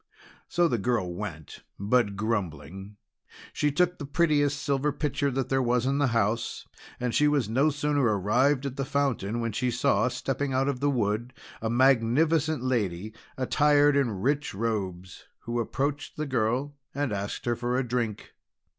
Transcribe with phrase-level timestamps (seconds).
[0.47, 2.97] So the girl went, but grumbling.
[3.53, 6.67] She took the prettiest silver pitcher that there was in the house;
[6.99, 10.79] and she was no sooner arrived at the fountain than she saw, stepping out of
[10.79, 15.25] the wood, a magnificent lady attired in rich robes.
[15.45, 18.31] She approached the girl and asked her for a drink.